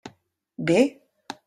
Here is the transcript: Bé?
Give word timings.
Bé? 0.71 0.79